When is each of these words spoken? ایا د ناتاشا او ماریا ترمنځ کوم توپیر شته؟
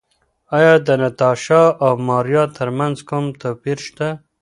ایا 0.57 0.73
د 0.87 0.89
ناتاشا 1.01 1.63
او 1.85 1.93
ماریا 2.07 2.43
ترمنځ 2.57 2.97
کوم 3.09 3.25
توپیر 3.41 3.77
شته؟ 3.87 4.07